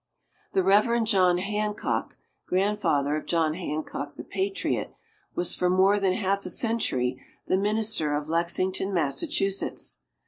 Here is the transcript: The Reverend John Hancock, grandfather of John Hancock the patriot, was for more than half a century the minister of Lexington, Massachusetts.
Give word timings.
The 0.53 0.63
Reverend 0.63 1.05
John 1.05 1.37
Hancock, 1.37 2.17
grandfather 2.47 3.15
of 3.15 3.27
John 3.27 3.53
Hancock 3.53 4.15
the 4.15 4.23
patriot, 4.23 4.95
was 5.35 5.53
for 5.53 5.69
more 5.69 5.99
than 5.99 6.13
half 6.13 6.43
a 6.43 6.49
century 6.49 7.23
the 7.45 7.55
minister 7.55 8.15
of 8.15 8.27
Lexington, 8.27 8.95
Massachusetts. 8.95 9.99